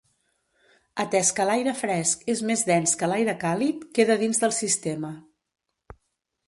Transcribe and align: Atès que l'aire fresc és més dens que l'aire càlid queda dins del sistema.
Atès 1.03 1.29
que 1.39 1.45
l'aire 1.49 1.73
fresc 1.81 2.25
és 2.35 2.41
més 2.51 2.65
dens 2.71 2.97
que 3.03 3.09
l'aire 3.13 3.37
càlid 3.45 3.83
queda 3.99 4.19
dins 4.25 4.43
del 4.45 4.59
sistema. 4.63 5.15